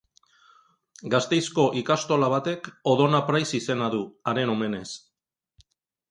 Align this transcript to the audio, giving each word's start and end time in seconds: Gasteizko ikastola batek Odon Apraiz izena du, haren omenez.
Gasteizko 1.13 1.65
ikastola 1.81 2.29
batek 2.33 2.69
Odon 2.93 3.17
Apraiz 3.19 3.45
izena 3.59 3.91
du, 3.97 4.01
haren 4.33 4.53
omenez. 4.55 4.87